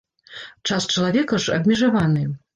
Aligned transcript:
Час 0.69 0.87
чалавека 0.95 1.41
ж 1.45 1.55
абмежаваны. 1.59 2.27